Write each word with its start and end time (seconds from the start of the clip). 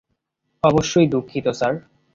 অবশ্যই 0.63 1.07
দুঃখিত 1.07 1.45
স্যার। 1.49 1.73